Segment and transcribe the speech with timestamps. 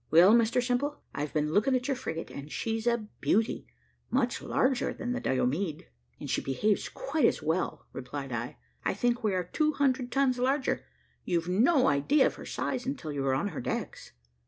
[0.09, 3.67] "Well, Mr Simple, I've been looking at your frigate, and she's a beauty
[4.09, 5.89] much larger than the Diomede."
[6.19, 8.57] "And she behaves quite as well," replied I.
[8.83, 10.83] "I think we are two hundred tons larger.
[11.23, 14.13] You've no idea of her size until you are on her decks."